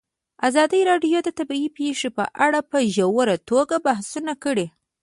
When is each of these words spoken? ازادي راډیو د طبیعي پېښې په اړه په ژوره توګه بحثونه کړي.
ازادي 0.47 0.79
راډیو 0.89 1.19
د 1.23 1.29
طبیعي 1.39 1.69
پېښې 1.77 2.09
په 2.17 2.23
اړه 2.45 2.59
په 2.71 2.77
ژوره 2.95 3.35
توګه 3.49 3.75
بحثونه 3.85 4.33
کړي. 4.43 4.67